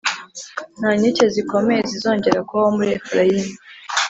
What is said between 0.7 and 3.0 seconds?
Nta nkike zikomeye zizongera kubaho muri